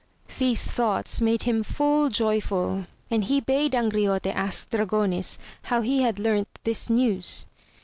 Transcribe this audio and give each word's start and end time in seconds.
These 0.39 0.63
thoughts 0.63 1.21
made 1.21 1.43
him 1.43 1.61
full 1.61 2.09
jojrful, 2.09 2.87
and 3.11 3.23
he 3.23 3.39
bade 3.39 3.73
Angriote 3.73 4.33
ask 4.33 4.71
Dragonis, 4.71 5.37
how 5.65 5.81
he 5.81 6.01
had 6.01 6.17
learnt 6.17 6.47
this 6.63 6.89
news. 6.89 7.45